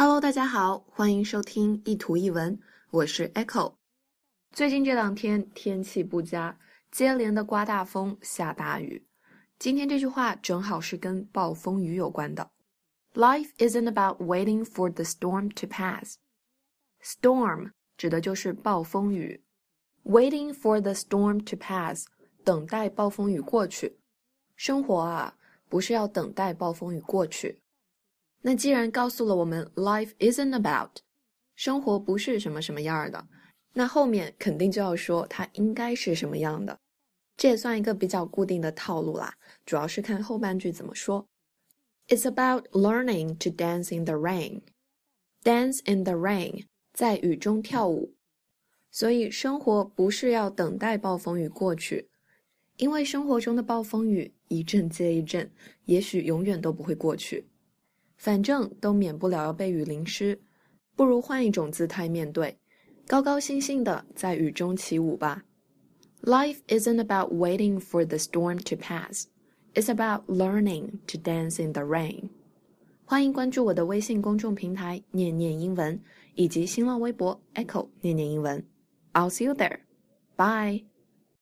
[0.00, 2.58] Hello，大家好，欢迎收听一图一文，
[2.90, 3.74] 我是 Echo。
[4.50, 6.58] 最近这两天天气不佳，
[6.90, 9.06] 接连的刮大风、下大雨。
[9.58, 12.50] 今天这句话正好是跟暴风雨有关的。
[13.12, 16.16] Life isn't about waiting for the storm to pass.
[17.02, 19.44] Storm 指的就是暴风雨。
[20.04, 22.06] Waiting for the storm to pass，
[22.42, 23.98] 等待暴风雨过去。
[24.56, 25.36] 生活啊，
[25.68, 27.60] 不是要等待暴风雨过去。
[28.42, 30.98] 那既然告诉了我们 life isn't about，
[31.54, 33.26] 生活不是什么什么样的，
[33.74, 36.78] 那后面肯定就要说它应该是什么样的。
[37.36, 39.34] 这也算一个比较固定的套路啦，
[39.64, 41.26] 主要是看后半句怎么说。
[42.08, 44.62] It's about learning to dance in the rain.
[45.44, 48.14] Dance in the rain，在雨中跳舞。
[48.90, 52.08] 所以生活不是要等待暴风雨过去，
[52.76, 55.50] 因为生活中的暴风雨一阵接一阵，
[55.84, 57.46] 也许永远都不会过去。
[58.20, 60.38] 反正都免不了要被雨淋湿，
[60.94, 62.54] 不如换一种姿态面对，
[63.06, 65.42] 高高兴兴的在雨中起舞吧。
[66.20, 69.24] Life isn't about waiting for the storm to pass,
[69.72, 72.28] it's about learning to dance in the rain.
[73.06, 75.98] 欢迎关注我的微信公众平台“念念英文”
[76.36, 78.62] 以及新浪微博 “Echo 念念英文”。
[79.14, 79.78] I'll see you there.
[80.36, 80.89] Bye.